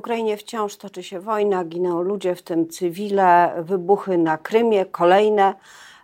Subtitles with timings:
[0.00, 5.54] Ukrainie wciąż toczy się wojna, giną ludzie, w tym cywile, wybuchy na Krymie, kolejne,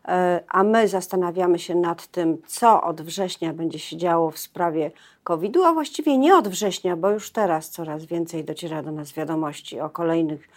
[0.08, 4.90] e, a my zastanawiamy się nad tym, co od września będzie się działo w sprawie
[5.24, 9.80] COVID-u, a właściwie nie od września, bo już teraz coraz więcej dociera do nas wiadomości
[9.80, 10.48] o kolejnych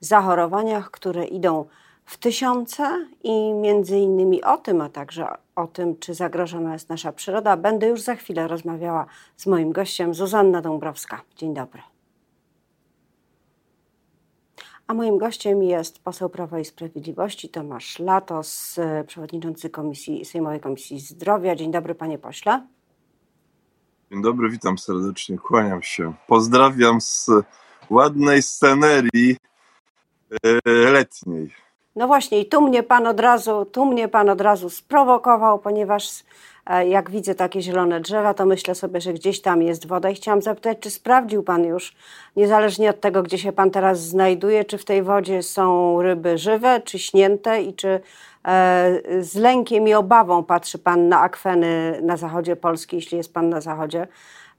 [0.00, 1.64] zachorowaniach, które idą
[2.04, 5.26] w tysiące i między innymi o tym, a także
[5.56, 9.06] o tym, czy zagrożona jest nasza przyroda, będę już za chwilę rozmawiała
[9.36, 11.20] z moim gościem, Zuzanna Dąbrowska.
[11.36, 11.82] Dzień dobry.
[14.88, 21.56] A moim gościem jest poseł Prawa i Sprawiedliwości Tomasz Latos, przewodniczący Komisji, Sejmowej Komisji Zdrowia.
[21.56, 22.66] Dzień dobry, panie pośle.
[24.10, 26.12] Dzień dobry, witam serdecznie, kłaniam się.
[26.26, 27.30] Pozdrawiam z
[27.90, 29.36] ładnej scenerii
[30.44, 31.54] e, letniej.
[31.96, 36.10] No właśnie, i tu mnie pan od razu, tu mnie pan od razu sprowokował, ponieważ
[36.10, 36.22] e,
[36.88, 40.42] jak widzę takie zielone drzewa, to myślę sobie, że gdzieś tam jest woda i chciałam
[40.42, 41.94] zapytać, czy sprawdził pan już,
[42.36, 46.80] niezależnie od tego, gdzie się pan teraz znajduje, czy w tej wodzie są ryby żywe,
[46.84, 48.00] czy śnięte i czy e,
[49.20, 53.60] z lękiem i obawą patrzy pan na akweny na zachodzie Polski, jeśli jest pan na
[53.60, 54.06] zachodzie,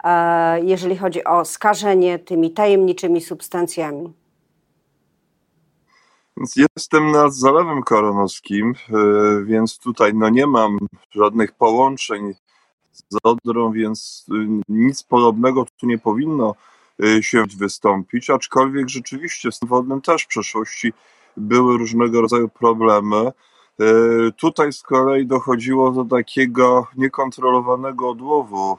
[0.03, 4.13] e, jeżeli chodzi o skażenie tymi tajemniczymi substancjami.
[6.39, 10.77] Więc jestem nad Zalewem Koronowskim, e, więc tutaj no nie mam
[11.11, 12.33] żadnych połączeń
[12.91, 16.55] z Odrą, więc e, nic podobnego tu nie powinno
[17.03, 20.93] e, się wystąpić, aczkolwiek rzeczywiście z tym wodnym też w przeszłości
[21.37, 23.31] były różnego rodzaju problemy.
[24.37, 28.77] Tutaj z kolei dochodziło do takiego niekontrolowanego odłowu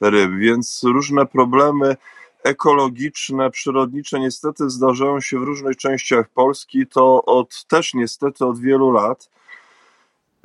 [0.00, 1.96] ryb, więc różne problemy
[2.44, 8.90] ekologiczne, przyrodnicze niestety zdarzają się w różnych częściach Polski, to od też niestety od wielu
[8.90, 9.30] lat.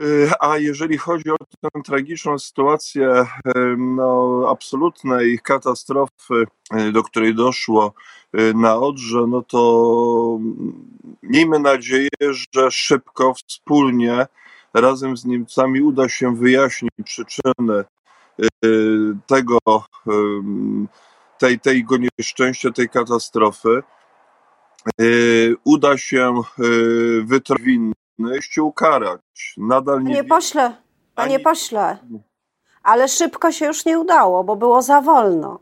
[0.02, 3.26] Y, a jeżeli chodzi o tę tragiczną sytuację y,
[3.78, 7.94] no, absolutnej katastrofy, y, do której doszło
[8.56, 10.40] na Odrze, no to
[11.24, 12.10] miejmy nadzieję,
[12.52, 14.28] że szybko, wspólnie,
[14.74, 17.84] razem z Niemcami uda się wyjaśnić przyczyny
[19.28, 19.58] tego
[21.38, 23.84] tej, tego nieszczęścia, tej katastrofy,
[25.00, 26.34] yy, uda się
[27.24, 29.22] wytrowić winnych ukarać.
[29.58, 30.16] Nadal nie.
[30.16, 30.76] Panie pośle,
[31.16, 31.44] panie ani...
[31.44, 31.98] pośle,
[32.84, 35.60] ale szybko się już nie udało, bo było za wolno.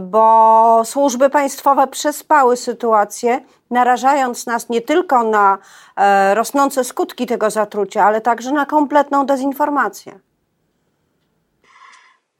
[0.00, 5.58] Bo służby państwowe przespały sytuację, narażając nas nie tylko na
[5.96, 10.20] e, rosnące skutki tego zatrucia, ale także na kompletną dezinformację.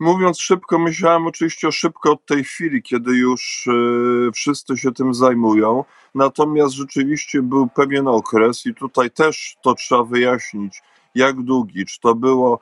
[0.05, 5.15] Mówiąc szybko, myślałem oczywiście o szybko od tej chwili, kiedy już e, wszyscy się tym
[5.15, 5.85] zajmują.
[6.15, 10.83] Natomiast rzeczywiście był pewien okres i tutaj też to trzeba wyjaśnić,
[11.15, 11.87] jak długi.
[11.87, 12.61] Czy to było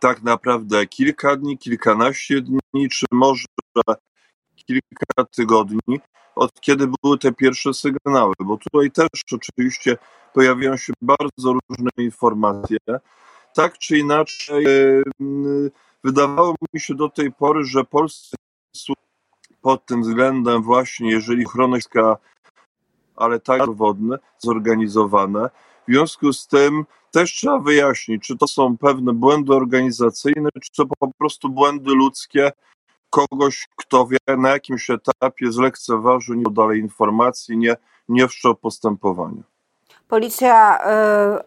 [0.00, 3.46] tak naprawdę kilka dni, kilkanaście dni, czy może
[4.66, 6.00] kilka tygodni,
[6.34, 9.96] od kiedy były te pierwsze sygnały, bo tutaj też oczywiście
[10.34, 12.78] pojawiają się bardzo różne informacje.
[13.54, 14.66] Tak czy inaczej,
[16.06, 18.36] Wydawało mi się do tej pory, że polscy
[19.62, 22.16] pod tym względem właśnie, jeżeli chronośka,
[23.16, 25.50] ale tak wodne, zorganizowane.
[25.88, 30.86] W związku z tym też trzeba wyjaśnić, czy to są pewne błędy organizacyjne, czy to
[30.98, 32.52] po prostu błędy ludzkie
[33.10, 37.76] kogoś, kto wie, na jakimś etapie zlekceważył, nie dalej informacji, nie,
[38.08, 39.42] nie wszczął postępowania.
[40.08, 40.78] Policja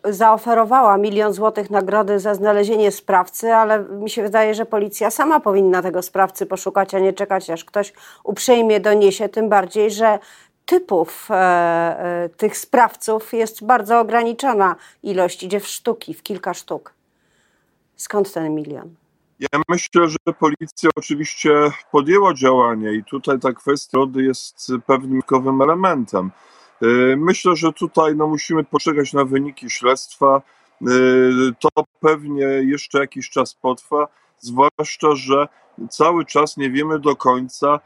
[0.08, 5.40] y, zaoferowała milion złotych nagrody za znalezienie sprawcy, ale mi się wydaje, że policja sama
[5.40, 7.94] powinna tego sprawcy poszukać, a nie czekać, aż ktoś
[8.24, 9.30] uprzejmie doniesie.
[9.30, 10.20] Tym bardziej, że
[10.66, 16.94] typów e, e, tych sprawców jest bardzo ograniczona ilość, idzie w sztuki, w kilka sztuk.
[17.96, 18.96] Skąd ten milion?
[19.40, 21.50] Ja myślę, że policja oczywiście
[21.92, 24.72] podjęła działanie i tutaj ta kwestia jest
[25.30, 26.32] pewnym elementem.
[26.84, 30.42] Y, myślę, że tutaj no, musimy poczekać na wyniki śledztwa.
[30.82, 30.86] Y,
[31.60, 34.08] to pewnie jeszcze jakiś czas potrwa,
[34.40, 35.48] zwłaszcza, że
[35.90, 37.80] cały czas nie wiemy do końca,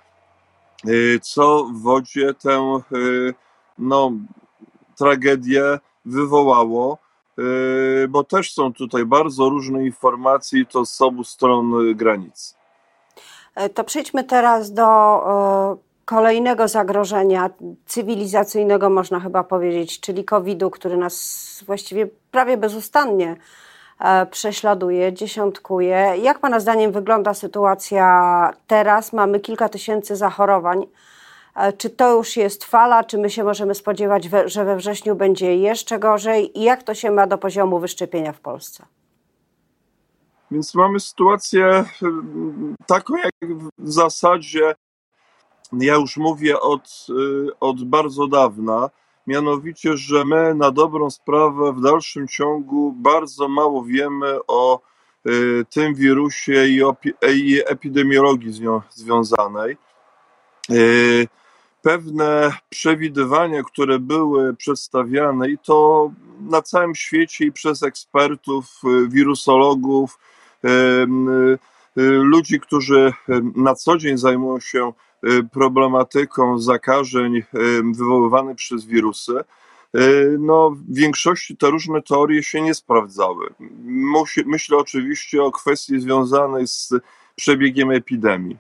[0.88, 2.82] y, co w wodzie tę
[3.78, 4.12] no,
[4.98, 6.98] tragedię wywołało,
[8.10, 12.56] bo też są tutaj bardzo różne informacje i to z obu stron granicy.
[13.56, 14.84] E, to przejdźmy teraz do
[16.06, 17.50] kolejnego zagrożenia
[17.86, 23.36] cywilizacyjnego, można chyba powiedzieć, czyli COVID-u, który nas właściwie prawie bezustannie
[24.00, 26.14] e, prześladuje, dziesiątkuje.
[26.22, 29.14] Jak Pana zdaniem wygląda sytuacja teraz?
[29.14, 30.86] Mamy kilka tysięcy zachorowań.
[31.56, 35.58] E, czy to już jest fala, czy my się możemy spodziewać, że we wrześniu będzie
[35.58, 36.60] jeszcze gorzej?
[36.60, 38.86] I jak to się ma do poziomu wyszczepienia w Polsce?
[40.52, 41.86] Więc mamy sytuację
[42.88, 43.34] taką, jak
[43.78, 44.76] w zasadzie
[45.80, 48.90] ja już mówię od, y, od bardzo dawna,
[49.28, 54.80] mianowicie, że my na dobrą sprawę w dalszym ciągu bardzo mało wiemy o
[55.28, 59.78] y, tym wirusie i, epidemiologii z nią związanej.
[60.72, 61.28] Y,
[61.82, 66.12] pewne przewidywania, które były przedstawiane i to
[66.42, 70.20] na całym świecie i przez ekspertów, wirusologów,
[71.96, 73.14] ludzi, którzy
[73.56, 74.94] na co dzień zajmują się
[75.52, 77.44] problematyką zakażeń y,
[77.96, 79.44] wywoływanych przez wirusy,
[79.96, 83.54] y, no, w większości te różne teorie się nie sprawdzały.
[84.46, 86.94] Myślę oczywiście o kwestii związanej z
[87.36, 88.58] przebiegiem epidemii.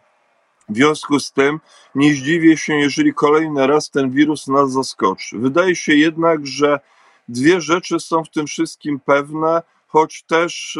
[0.69, 1.59] W związku z tym
[1.95, 5.37] nie zdziwię się, jeżeli kolejny raz ten wirus nas zaskoczy.
[5.37, 6.79] Wydaje się jednak, że
[7.27, 10.79] dwie rzeczy są w tym wszystkim pewne, choć też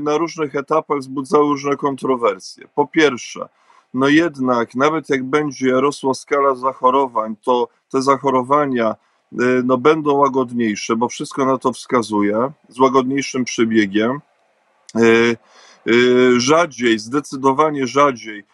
[0.00, 2.68] na różnych etapach wzbudzały różne kontrowersje.
[2.74, 3.48] Po pierwsze,
[3.94, 8.96] no jednak nawet jak będzie rosła skala zachorowań, to te zachorowania
[9.32, 14.20] y, no, będą łagodniejsze, bo wszystko na to wskazuje, z łagodniejszym przebiegiem.
[14.96, 15.36] Y,
[15.88, 18.44] y, rzadziej, zdecydowanie rzadziej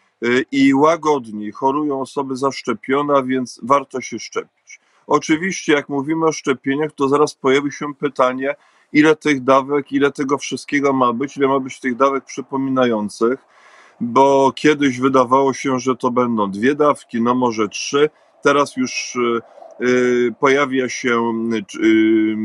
[0.52, 4.80] i łagodniej chorują osoby zaszczepione, więc warto się szczepić.
[5.06, 8.54] Oczywiście, jak mówimy o szczepieniach, to zaraz pojawi się pytanie,
[8.92, 13.38] ile tych dawek, ile tego wszystkiego ma być, ile ma być tych dawek przypominających
[14.00, 18.10] bo kiedyś wydawało się, że to będą dwie dawki, no może trzy.
[18.42, 19.40] Teraz już y,
[19.86, 21.32] y, pojawia się
[21.74, 22.36] y,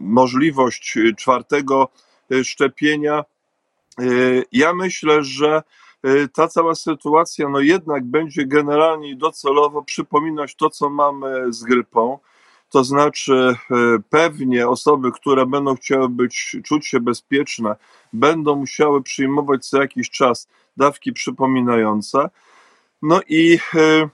[0.00, 1.88] możliwość czwartego
[2.42, 3.24] szczepienia.
[4.52, 5.62] Ja myślę, że
[6.32, 12.18] ta cała sytuacja, no jednak będzie generalnie docelowo przypominać to, co mamy z grypą.
[12.70, 13.56] To znaczy,
[14.10, 17.76] pewnie osoby, które będą chciały być, czuć się bezpieczne,
[18.12, 22.30] będą musiały przyjmować co jakiś czas dawki przypominające.
[23.02, 24.08] No i e,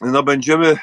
[0.00, 0.76] no będziemy e,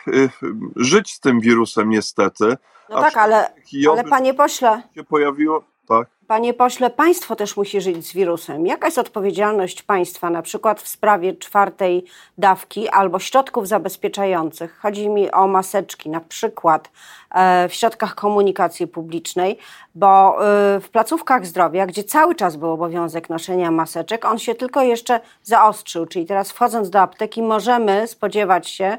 [0.76, 2.58] żyć z tym wirusem niestety.
[2.90, 3.54] No tak, ale,
[3.92, 4.82] ale panie pośle.
[4.96, 6.17] Się pojawiło, tak.
[6.28, 8.68] Panie pośle, państwo też musi żyć z wirusem.
[8.68, 12.06] Jaka jest odpowiedzialność państwa na przykład w sprawie czwartej
[12.38, 14.80] dawki albo środków zabezpieczających?
[14.80, 16.92] Chodzi mi o maseczki na przykład
[17.32, 19.58] e, w środkach komunikacji publicznej,
[19.96, 20.38] bo
[20.76, 25.20] e, w placówkach zdrowia, gdzie cały czas był obowiązek noszenia maseczek, on się tylko jeszcze
[25.44, 28.98] zaostrzył, czyli teraz wchodząc do apteki możemy spodziewać się,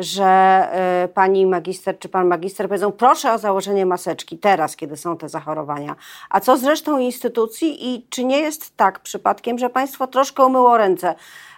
[0.00, 0.68] że
[1.04, 5.28] y, pani magister czy pan magister powiedzą, proszę o założenie maseczki teraz, kiedy są te
[5.28, 5.96] zachorowania.
[6.30, 10.76] A co z resztą instytucji i czy nie jest tak przypadkiem, że państwo troszkę umyło
[10.76, 11.14] ręce?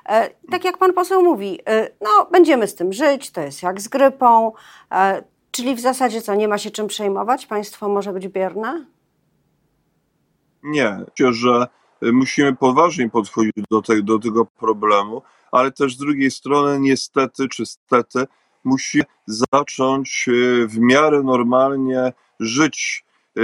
[0.09, 3.81] E, tak jak pan poseł mówi, y, no będziemy z tym żyć, to jest jak
[3.81, 4.53] z grypą,
[4.93, 7.47] e, czyli w zasadzie co, nie ma się czym przejmować?
[7.47, 8.87] Państwo może być bierne?
[10.63, 11.67] Nie, myślę, że
[12.13, 15.23] musimy poważnie podchodzić do, te, do tego problemu
[15.53, 18.27] ale też z drugiej strony niestety czy stety
[18.65, 23.05] musi zacząć e, w miarę normalnie żyć
[23.37, 23.41] e,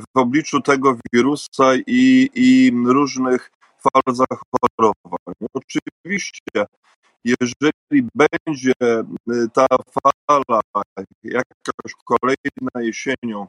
[0.00, 3.50] w obliczu tego wirusa i, i różnych
[3.82, 5.34] fal zachorowań.
[5.54, 6.66] Oczywiście,
[7.24, 9.04] jeżeli będzie e,
[9.52, 9.66] ta
[10.02, 10.60] fala
[11.24, 13.46] jakaś kolejna jesienią,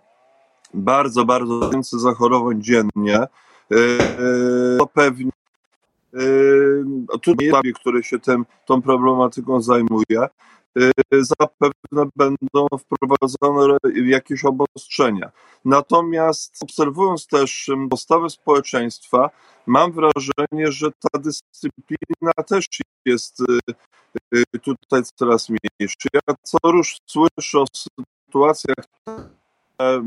[0.73, 3.19] bardzo, bardzo więcej zachorowań dziennie,
[4.79, 5.31] to pewnie
[7.21, 10.27] tu jest który się tym, tą problematyką zajmuje,
[11.11, 15.31] zapewne będą wprowadzone jakieś obostrzenia.
[15.65, 19.29] Natomiast obserwując też postawę społeczeństwa,
[19.65, 22.67] mam wrażenie, że ta dyscyplina też
[23.05, 23.45] jest y,
[24.35, 26.09] y, tutaj coraz mniejsza.
[26.13, 27.65] Ja co już słyszę o
[28.27, 28.85] sytuacjach,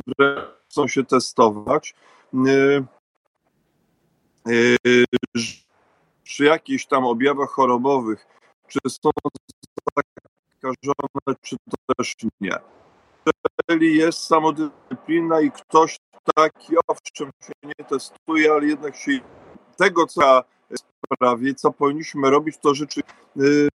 [0.01, 1.95] które chcą się testować,
[2.35, 2.85] y,
[6.27, 8.27] przy jakichś tam objawach chorobowych,
[8.69, 9.11] czy są
[9.97, 11.57] zakażone, czy
[11.97, 12.59] też nie.
[13.69, 15.99] Jeżeli jest samodyscyplina i ktoś
[16.35, 19.13] taki, owszem, się nie testuje, ale jednak się
[19.77, 20.43] tego, co
[21.15, 23.01] sprawie, co powinniśmy robić, to rzeczy
[23.37, 23.69] yy,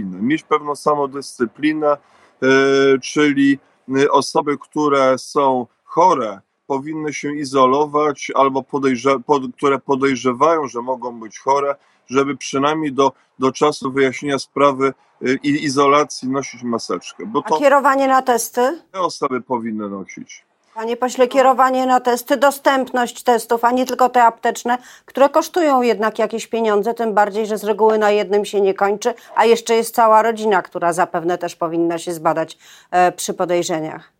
[0.00, 1.96] mieć pewną samodyscyplinę,
[2.40, 3.58] yy, czyli
[3.98, 11.20] y, osoby, które są chore, powinny się izolować albo podejrze, pod, które podejrzewają, że mogą
[11.20, 11.74] być chore,
[12.06, 17.26] żeby przynajmniej do, do czasu wyjaśnienia sprawy y, i izolacji nosić maseczkę.
[17.26, 18.82] Bo to A kierowanie na testy?
[18.92, 20.44] Te osoby powinny nosić.
[20.74, 26.18] Panie pośle, kierowanie na testy, dostępność testów, a nie tylko te apteczne, które kosztują jednak
[26.18, 29.94] jakieś pieniądze, tym bardziej, że z reguły na jednym się nie kończy, a jeszcze jest
[29.94, 32.58] cała rodzina, która zapewne też powinna się zbadać
[32.90, 34.13] e, przy podejrzeniach.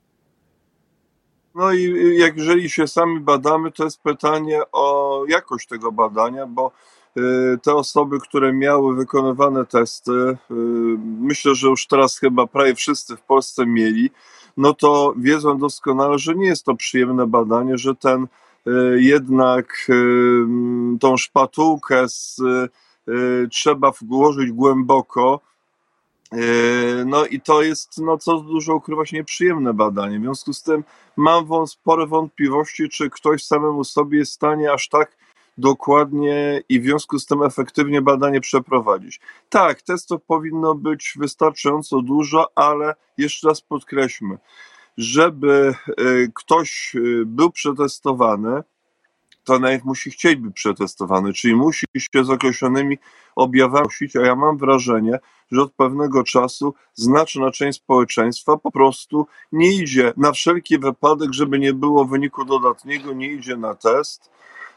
[1.54, 6.72] No i jak jeżeli się sami badamy, to jest pytanie o jakość tego badania, bo
[7.62, 10.36] te osoby, które miały wykonywane testy,
[11.20, 14.10] myślę, że już teraz chyba prawie wszyscy w Polsce mieli,
[14.56, 18.26] no to wiedzą doskonale, że nie jest to przyjemne badanie, że ten
[18.96, 19.90] jednak
[21.00, 22.40] tą szpatułkę z,
[23.50, 25.40] trzeba włożyć głęboko,
[27.06, 30.18] no i to jest, no co dużo ukrywać, nieprzyjemne badanie.
[30.18, 30.84] W związku z tym
[31.16, 35.16] mam spore wątpliwości, czy ktoś samemu sobie jest w stanie aż tak
[35.58, 39.20] dokładnie i w związku z tym efektywnie badanie przeprowadzić.
[39.48, 44.38] Tak, testów powinno być wystarczająco dużo, ale jeszcze raz podkreślmy,
[44.96, 48.62] żeby yy, ktoś yy, był przetestowany,
[49.44, 52.98] to najpierw musi chcieć być przetestowany, czyli musi się z określonymi
[53.36, 53.88] objawami,
[54.22, 55.18] a ja mam wrażenie,
[55.52, 61.58] że od pewnego czasu znaczna część społeczeństwa po prostu nie idzie na wszelki wypadek, żeby
[61.58, 64.30] nie było wyniku dodatniego, nie idzie na test.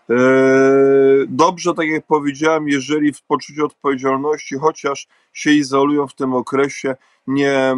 [0.09, 6.95] Eee, dobrze, tak jak powiedziałem, jeżeli w poczuciu odpowiedzialności, chociaż się izolują w tym okresie,
[7.27, 7.75] nie,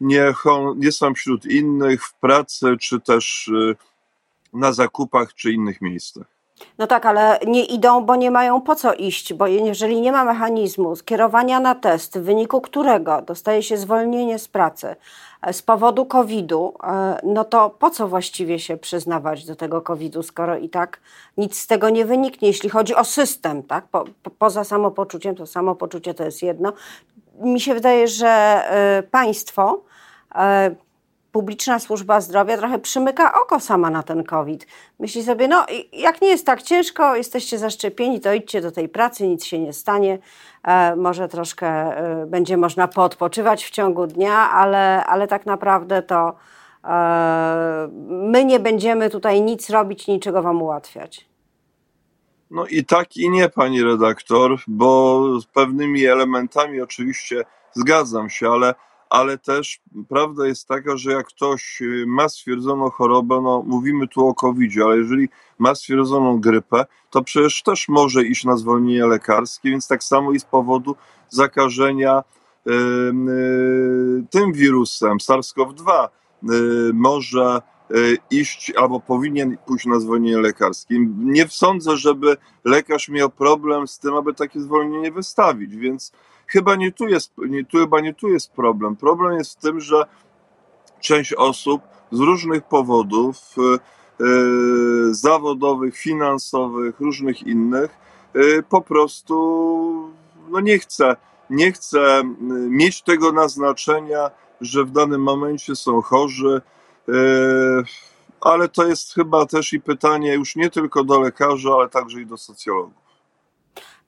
[0.00, 0.34] nie,
[0.76, 3.74] nie są wśród innych w pracy, czy też e,
[4.54, 6.34] na zakupach, czy innych miejscach.
[6.78, 10.24] No tak, ale nie idą, bo nie mają po co iść, bo jeżeli nie ma
[10.24, 14.96] mechanizmu skierowania na test, w wyniku którego dostaje się zwolnienie z pracy
[15.42, 20.22] e, z powodu COVID-u, e, no to po co właściwie się przyznawać do tego COVID-u,
[20.22, 21.00] skoro i tak
[21.36, 23.88] nic z tego nie wyniknie, jeśli chodzi o system, tak?
[23.88, 26.72] Po, po, poza samopoczuciem, to samopoczucie to jest jedno.
[27.40, 29.82] Mi się wydaje, że e, państwo
[31.34, 34.66] publiczna służba zdrowia trochę przymyka oko sama na ten COVID.
[34.98, 39.28] Myśli sobie, no jak nie jest tak ciężko, jesteście zaszczepieni, to idźcie do tej pracy,
[39.28, 40.18] nic się nie stanie.
[40.62, 46.36] E, może troszkę e, będzie można poodpoczywać w ciągu dnia, ale, ale tak naprawdę to
[46.84, 51.26] e, my nie będziemy tutaj nic robić, niczego wam ułatwiać.
[52.50, 58.74] No i tak i nie, pani redaktor, bo z pewnymi elementami oczywiście zgadzam się, ale
[59.14, 64.28] ale też prawda jest taka, że jak ktoś y, ma stwierdzoną chorobę, no mówimy tu
[64.28, 65.28] o covid ale jeżeli
[65.58, 70.40] ma stwierdzoną grypę, to przecież też może iść na zwolnienie lekarskie, więc tak samo i
[70.40, 70.96] z powodu
[71.28, 72.22] zakażenia
[72.66, 72.72] y,
[74.30, 77.62] tym wirusem SARS-CoV-2 y, może
[78.30, 80.94] iść albo powinien pójść na zwolnienie lekarskie.
[81.18, 86.12] Nie sądzę, żeby lekarz miał problem z tym, aby takie zwolnienie wystawić, więc
[86.46, 88.96] Chyba nie tu jest, nie, tu, chyba nie tu jest problem.
[88.96, 90.06] Problem jest w tym, że
[91.00, 97.98] część osób z różnych powodów yy, zawodowych, finansowych, różnych innych
[98.34, 100.12] yy, po prostu
[100.48, 101.16] no nie chce,
[101.50, 102.22] nie chce
[102.68, 106.62] mieć tego naznaczenia, że w danym momencie są chorzy.
[107.08, 107.84] Yy,
[108.40, 112.26] ale to jest chyba też i pytanie już nie tylko do lekarza, ale także i
[112.26, 113.04] do socjologów.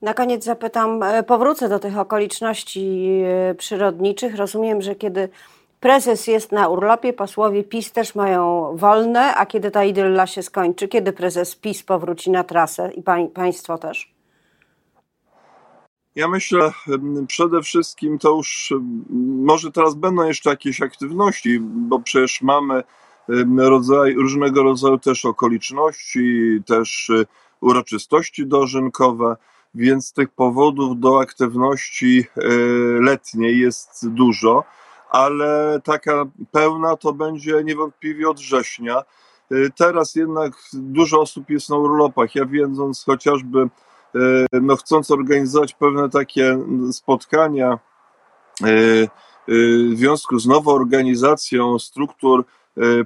[0.01, 4.35] Na koniec zapytam, e, powrócę do tych okoliczności e, przyrodniczych.
[4.35, 5.29] Rozumiem, że kiedy
[5.79, 10.87] prezes jest na urlopie, posłowie PiS też mają wolne, a kiedy ta idylla się skończy?
[10.87, 14.16] Kiedy prezes PiS powróci na trasę i państwo też?
[16.17, 16.71] Ja myślę
[17.27, 18.73] przede wszystkim to już
[19.19, 22.83] może teraz będą jeszcze jakieś aktywności, bo przecież mamy
[23.57, 27.25] rodzaj, różnego rodzaju też okoliczności, też e,
[27.61, 29.35] uroczystości dożynkowe
[29.75, 32.41] więc tych powodów do aktywności e,
[33.01, 34.63] letniej jest dużo,
[35.09, 38.97] ale taka pełna to będzie niewątpliwie od września.
[38.97, 39.03] E,
[39.77, 42.35] teraz jednak dużo osób jest na urlopach.
[42.35, 43.69] Ja wiedząc chociażby,
[44.61, 46.59] no chcąc organizować pewne takie
[46.91, 47.79] spotkania
[49.47, 52.45] w związku z nową organizacją struktur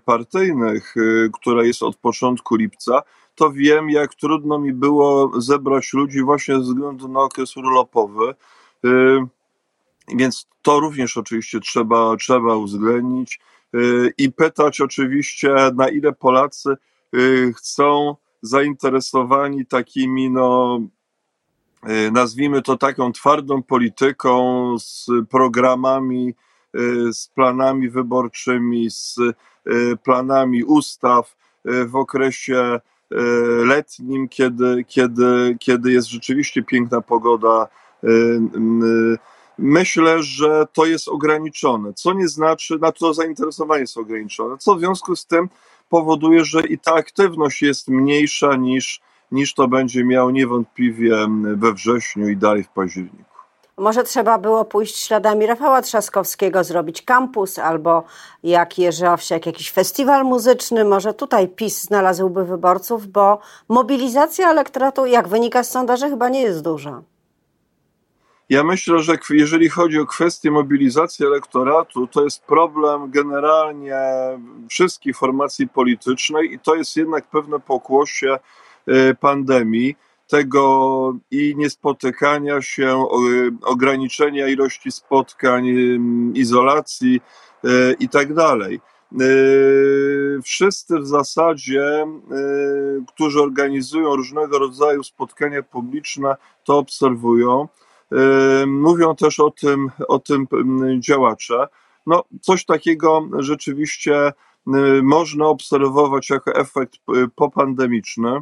[0.06, 0.96] partyjnych,
[1.34, 3.02] która jest od początku lipca,
[3.36, 8.36] to wiem, jak trudno mi było zebrać ludzi właśnie ze względu na okres urlopowy.
[10.16, 13.40] Więc to również oczywiście trzeba, trzeba uwzględnić
[14.18, 16.76] i pytać oczywiście, na ile Polacy
[17.56, 20.80] chcą zainteresowani takimi, no,
[22.12, 26.34] nazwijmy to taką twardą polityką, z programami,
[27.12, 29.16] z planami wyborczymi, z
[30.04, 32.80] planami ustaw w okresie
[33.12, 33.22] E,
[33.66, 37.68] letnim, kiedy, kiedy, kiedy jest rzeczywiście piękna pogoda.
[38.04, 38.08] E,
[39.58, 44.80] myślę, że to jest ograniczone, co nie znaczy, na to zainteresowanie jest ograniczone, co w
[44.80, 45.50] związku z tym
[45.92, 51.18] powoduje, że i ta aktywność jest mniejsza niż, niż to będzie miało niewątpliwie
[51.56, 53.32] we wrześniu i dalej w październiku.
[53.78, 58.04] Może trzeba było pójść śladami Rafała Trzaskowskiego, zrobić kampus albo
[58.44, 60.86] jak Jerzy Owsiak, jakiś festiwal muzyczny.
[60.86, 66.62] Może tutaj PiS znalazłby wyborców, bo mobilizacja elektoratu, jak wynika z sondaży, chyba nie jest
[66.62, 67.02] duża.
[68.52, 74.00] Ja myślę, że jeżeli chodzi o kwestię mobilizacji elektoratu, to jest problem generalnie
[74.70, 78.40] wszystkich formacji politycznej i to jest jednak pewne pokłosie
[78.90, 79.96] y, pandemii,
[80.28, 83.06] tego i niespotykania się,
[83.64, 86.00] ograniczenia ilości spotkań, y,
[86.34, 87.22] izolacji
[87.66, 88.82] y, i tak dalej.
[90.44, 92.08] Wszyscy w zasadzie,
[93.08, 97.68] którzy organizują różnego rodzaju spotkania publiczne, to obserwują.
[98.68, 100.48] Mówią też o tym, o tym
[101.00, 101.68] działacze.
[102.06, 104.34] No, coś takiego rzeczywiście
[105.04, 106.94] można obserwować jako efekt
[107.36, 108.42] popandemiczny.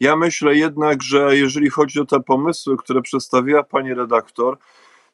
[0.00, 4.58] Ja myślę jednak, że jeżeli chodzi o te pomysły, które przedstawiła pani redaktor,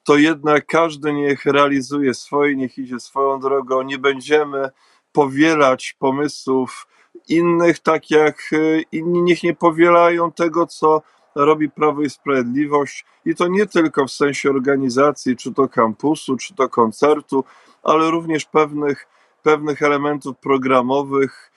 [0.04, 3.82] to jednak każdy niech realizuje swoje, niech idzie swoją drogą.
[3.82, 4.70] Nie będziemy
[5.12, 6.86] powielać pomysłów
[7.28, 8.50] innych, tak jak
[8.92, 11.02] inni niech nie powielają tego, co
[11.36, 16.54] robi Prawo i Sprawiedliwość i to nie tylko w sensie organizacji, czy to kampusu, czy
[16.54, 17.44] to koncertu,
[17.82, 19.06] ale również pewnych,
[19.42, 21.52] pewnych elementów programowych.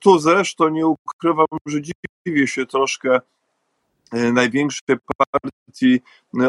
[0.00, 3.20] Tu zresztą nie ukrywam, że dziwię się troszkę
[4.12, 6.00] e, największej partii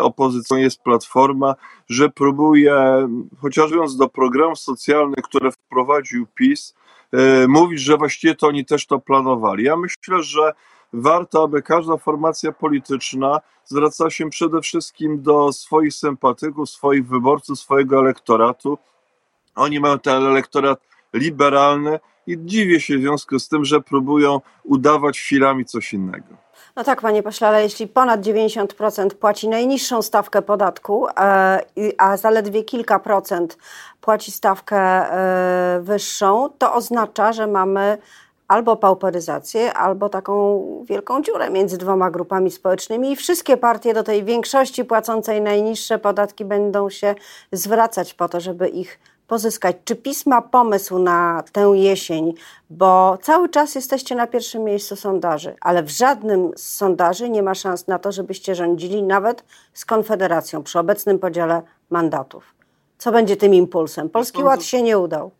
[0.02, 1.56] opozycyjnej jest Platforma,
[1.90, 2.76] że próbuje,
[3.42, 6.76] chociaż mówiąc do programów socjalnych, które wprowadził PiS,
[7.12, 9.64] e, mówić, że właściwie to oni też to planowali.
[9.64, 10.54] Ja myślę, że
[10.94, 18.00] warto, aby każda formacja polityczna zwracała się przede wszystkim do swoich sympatyków, swoich wyborców, swojego
[18.00, 18.78] elektoratu.
[19.56, 20.80] Oni mają ten elektorat
[21.14, 26.28] liberalny i dziwię się w związku z tym, że próbują udawać chwilami coś innego.
[26.76, 31.60] No tak, panie pośle, ale jeśli ponad 90% płaci najniższą stawkę podatku, e,
[31.98, 33.58] a zaledwie kilka procent
[34.02, 37.98] płaci stawkę e, wyższą, to oznacza, że mamy
[38.54, 44.24] albo pauperyzację, albo taką wielką dziurę między dwoma grupami społecznymi i wszystkie partie do tej
[44.24, 47.16] większości płacącej najniższe podatki będą się
[47.52, 49.76] zwracać po to, żeby ich pozyskać.
[49.86, 52.34] Czy PiS ma pomysł na tę jesień?
[52.70, 57.56] Bo cały czas jesteście na pierwszym miejscu sondaży, ale w żadnym z sondaży nie ma
[57.56, 62.44] szans na to, żebyście rządzili nawet z Konfederacją przy obecnym podziale mandatów.
[62.98, 64.10] Co będzie tym impulsem?
[64.10, 65.32] Polski Ład się nie udał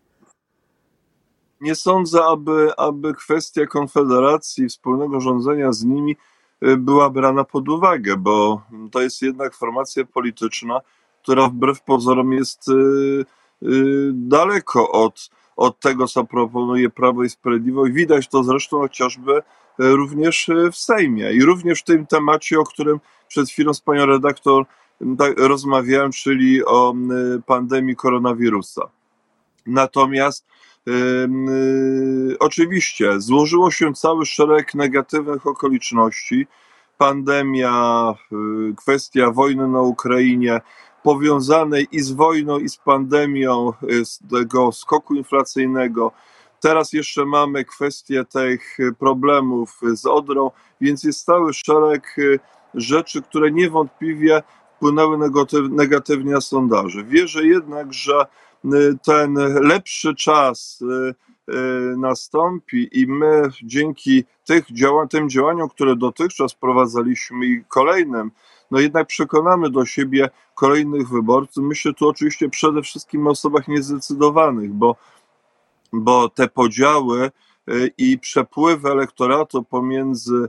[1.64, 6.16] nie sądzę, aby, aby kwestia konfederacji, wspólnego rządzenia z nimi
[6.62, 10.80] y, była brana pod uwagę, bo to jest jednak formacja polityczna,
[11.22, 12.72] która wbrew pozorom jest y,
[13.62, 17.92] y, daleko od, od tego, co proponuje Prawo i Sprawiedliwość.
[17.92, 19.42] Widać to zresztą chociażby
[19.78, 24.64] również w Sejmie i również w tym temacie, o którym przed chwilą z panią redaktor
[25.18, 26.94] tak, rozmawiałem, czyli o
[27.46, 28.90] pandemii koronawirusa.
[29.66, 30.46] Natomiast
[30.88, 36.46] Y, oczywiście złożyło się cały szereg negatywnych okoliczności.
[36.98, 38.14] Pandemia,
[38.70, 40.60] y, kwestia wojny na Ukrainie,
[41.02, 46.12] powiązanej i z wojną, i z pandemią, y, z tego skoku inflacyjnego.
[46.60, 50.50] Teraz jeszcze mamy kwestię tych problemów z Odrą,
[50.80, 52.16] więc jest cały szereg
[52.74, 54.42] rzeczy, które niewątpliwie
[54.76, 55.18] wpłynęły
[55.70, 57.04] negatywnie na sondaże.
[57.04, 58.53] Wierzę jednak, że Y,
[59.02, 61.14] ten lepszy czas y,
[61.54, 64.66] y, nastąpi i my dzięki tych
[65.10, 68.30] tym działaniom, które dotychczas prowadzaliśmy i kolejnym,
[68.70, 71.64] no jednak przekonamy do siebie kolejnych wyborców.
[71.64, 74.96] Myślę tu oczywiście przede wszystkim o osobach niezdecydowanych, bo,
[75.92, 77.30] bo te podziały
[77.98, 80.48] i przepływy elektoratu pomiędzy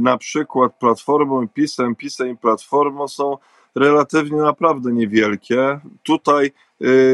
[0.00, 3.38] na przykład Platformą i PiSem, PiSem i Platformą są
[3.74, 5.80] relatywnie naprawdę niewielkie.
[6.02, 6.52] Tutaj y,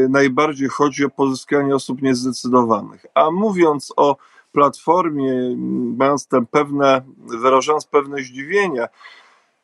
[0.09, 3.05] najbardziej chodzi o pozyskanie osób niezdecydowanych.
[3.13, 4.17] A mówiąc o
[4.51, 5.55] platformie,
[5.97, 8.87] mając tam pewne, wyrażając pewne zdziwienie,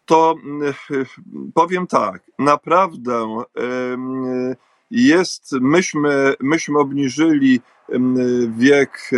[0.06, 0.36] to
[0.92, 1.06] y,
[1.54, 4.56] powiem tak, naprawdę y,
[4.92, 7.62] jest, myśmy, myśmy obniżyli
[8.50, 9.12] wiek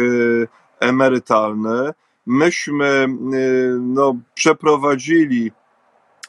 [0.79, 1.93] emerytalny,
[2.25, 3.07] myśmy
[3.79, 5.51] no, przeprowadzili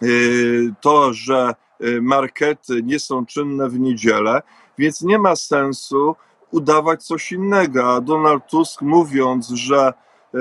[0.03, 1.55] Y, to, że y,
[2.01, 4.43] markety nie są czynne w niedzielę,
[4.79, 6.17] więc nie ma sensu
[6.51, 7.95] udawać coś innego.
[7.95, 9.93] A Donald Tusk mówiąc, że
[10.35, 10.39] y,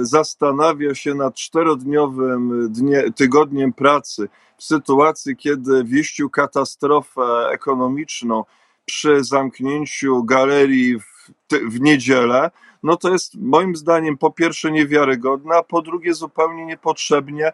[0.00, 8.44] zastanawia się nad czterodniowym dnie, tygodniem pracy w sytuacji, kiedy wieścił katastrofę ekonomiczną
[8.84, 11.30] przy zamknięciu galerii w,
[11.68, 12.50] w niedzielę,
[12.82, 17.52] no to jest moim zdaniem po pierwsze niewiarygodne, a po drugie zupełnie niepotrzebnie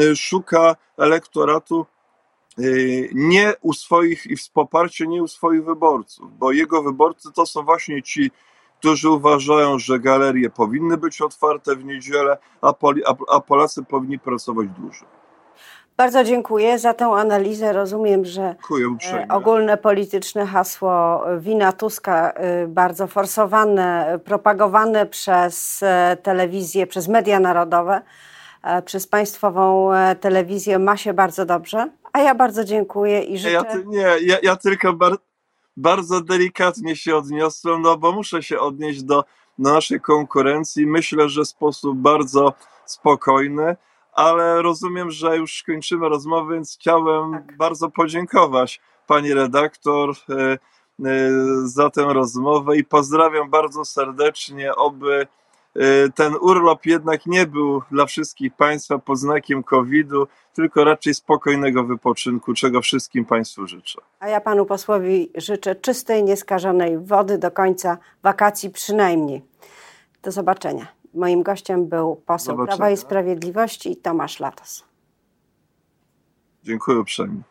[0.00, 1.99] y, szuka elektoratu y,
[3.12, 7.62] nie u swoich i w poparciu nie u swoich wyborców, bo jego wyborcy to są
[7.62, 8.30] właśnie ci,
[8.78, 14.18] którzy uważają, że galerie powinny być otwarte w niedzielę, a, Poli, a, a Polacy powinni
[14.18, 15.08] pracować dłużej.
[16.00, 17.72] Bardzo dziękuję za tę analizę.
[17.72, 18.54] Rozumiem, że
[19.12, 27.40] e, ogólne polityczne hasło wina Tuska, e, bardzo forsowane, propagowane przez e, telewizję, przez media
[27.40, 28.02] narodowe,
[28.84, 31.88] przez państwową telewizję ma się bardzo dobrze.
[32.12, 33.52] A ja bardzo dziękuję i życzę...
[33.52, 35.16] Ja, nie, ja, ja tylko bar,
[35.76, 39.24] bardzo delikatnie się odniosłem, no bo muszę się odnieść do,
[39.60, 40.86] naszej konkurencji.
[40.86, 42.54] Myślę, że w sposób bardzo
[42.86, 43.76] spokojny,
[44.12, 47.56] ale rozumiem, że już kończymy rozmowę, więc chciałem Tak.
[47.56, 50.58] bardzo podziękować pani redaktor e, e,
[51.64, 55.26] za tę rozmowę i pozdrawiam bardzo serdecznie, oby
[56.14, 62.54] ten urlop jednak nie był dla wszystkich Państwa pod znakiem COVID-u, tylko raczej spokojnego wypoczynku,
[62.54, 64.00] czego wszystkim Państwu życzę.
[64.18, 69.42] A ja panu posłowi życzę czystej, nieskażonej wody do końca wakacji przynajmniej.
[70.22, 70.86] Do zobaczenia.
[71.14, 72.76] Moim gościem był poseł Zobaczenia.
[72.76, 74.84] Prawa i Sprawiedliwości Tomasz Latos.
[76.62, 77.42] Dziękuję uprzejmie.